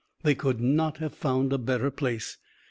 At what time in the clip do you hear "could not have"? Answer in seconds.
0.33-1.13